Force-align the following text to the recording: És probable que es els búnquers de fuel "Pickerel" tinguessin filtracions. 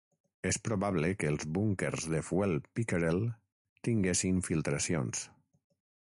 És 0.51 0.57
probable 0.67 1.09
que 1.23 1.27
es 1.31 1.33
els 1.33 1.43
búnquers 1.57 2.07
de 2.13 2.21
fuel 2.29 2.57
"Pickerel" 2.79 3.21
tinguessin 3.89 4.41
filtracions. 4.49 5.21